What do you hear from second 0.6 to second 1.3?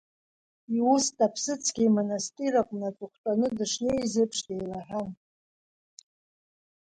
Иуста